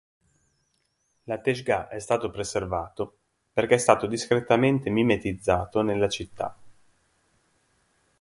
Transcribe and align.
L'Ateshgah 1.25 1.87
è 1.87 1.99
stato 1.99 2.31
preservato 2.31 3.19
perché 3.53 3.75
è 3.75 3.77
stato 3.77 4.07
discretamente 4.07 4.89
mimetizzato 4.89 5.83
nella 5.83 6.09
città. 6.09 6.57